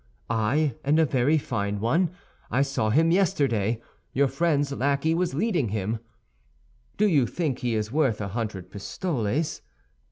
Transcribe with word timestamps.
'Ay, 0.31 0.73
and 0.83 0.97
a 0.97 1.05
very 1.05 1.37
fine 1.37 1.79
one! 1.79 2.09
I 2.49 2.63
saw 2.63 2.89
him 2.89 3.11
yesterday; 3.11 3.79
your 4.13 4.27
friend's 4.27 4.71
lackey 4.71 5.13
was 5.13 5.35
leading 5.35 5.69
him.' 5.69 5.99
'Do 6.97 7.05
you 7.07 7.27
think 7.27 7.59
he 7.59 7.75
is 7.75 7.91
worth 7.91 8.19
a 8.19 8.29
hundred 8.29 8.71
pistoles? 8.71 9.61